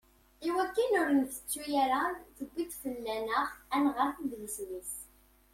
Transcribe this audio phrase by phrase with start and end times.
[0.47, 2.01] Iwakken ur t-ntettu ara,
[2.35, 4.93] tuwi-d fell-aneɣ ad nɣer idlisen-is.